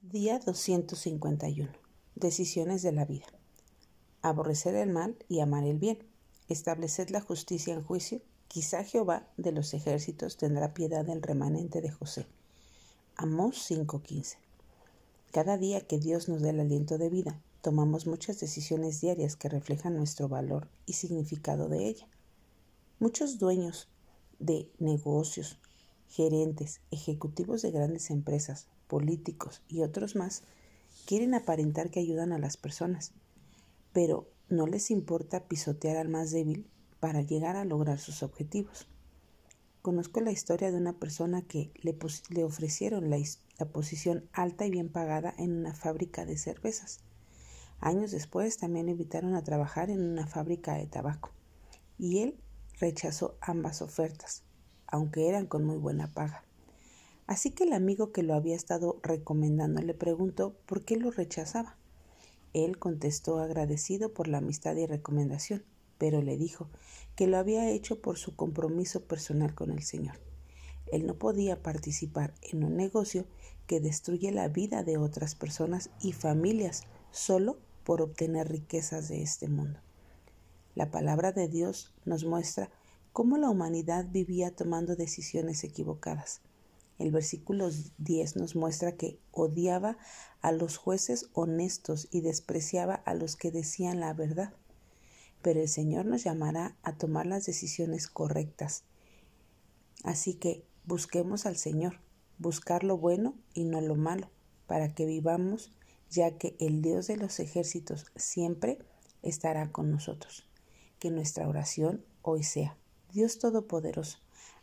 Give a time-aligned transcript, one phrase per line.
[0.00, 1.68] Día 251.
[2.14, 3.26] Decisiones de la vida.
[4.22, 5.98] Aborrecer el mal y amar el bien.
[6.48, 8.22] Estableced la justicia en juicio.
[8.46, 12.26] Quizá Jehová de los ejércitos tendrá piedad del remanente de José.
[13.16, 14.36] Amós 5:15.
[15.32, 19.48] Cada día que Dios nos dé el aliento de vida, tomamos muchas decisiones diarias que
[19.48, 22.06] reflejan nuestro valor y significado de ella.
[23.00, 23.88] Muchos dueños
[24.38, 25.58] de negocios,
[26.08, 30.42] gerentes, ejecutivos de grandes empresas, políticos y otros más
[31.06, 33.12] quieren aparentar que ayudan a las personas,
[33.92, 36.66] pero no les importa pisotear al más débil
[37.00, 38.88] para llegar a lograr sus objetivos.
[39.82, 41.96] Conozco la historia de una persona que le,
[42.42, 43.18] ofrecieron la,
[43.58, 47.00] la posición alta y bien pagada en una fábrica de cervezas.
[47.80, 51.30] Años después también le invitaron a trabajar en una fábrica de tabaco
[51.96, 52.40] y él
[52.80, 54.42] rechazó ambas ofertas,
[54.88, 56.44] aunque eran con muy buena paga.
[57.26, 61.76] Así que el amigo que lo había estado recomendando le preguntó por qué lo rechazaba.
[62.54, 65.62] Él contestó agradecido por la amistad y recomendación,
[65.98, 66.68] pero le dijo
[67.14, 70.18] que lo había hecho por su compromiso personal con el Señor.
[70.90, 73.26] Él no podía participar en un negocio
[73.66, 79.48] que destruye la vida de otras personas y familias solo por obtener riquezas de este
[79.48, 79.80] mundo.
[80.74, 82.70] La palabra de Dios nos muestra
[83.18, 86.40] cómo la humanidad vivía tomando decisiones equivocadas
[86.98, 89.98] el versículo 10 nos muestra que odiaba
[90.40, 94.52] a los jueces honestos y despreciaba a los que decían la verdad.
[95.40, 98.82] Pero el Señor nos llamará a tomar las decisiones correctas.
[100.02, 102.00] Así que busquemos al Señor,
[102.38, 104.30] buscar lo bueno y no lo malo,
[104.66, 105.70] para que vivamos,
[106.10, 108.78] ya que el Dios de los ejércitos siempre
[109.22, 110.48] estará con nosotros.
[110.98, 112.76] Que nuestra oración hoy sea,
[113.12, 114.18] Dios Todopoderoso,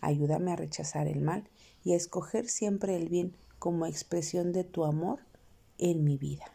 [0.00, 1.48] ayúdame a rechazar el mal
[1.84, 5.20] y a escoger siempre el bien como expresión de tu amor
[5.76, 6.46] en mi vida.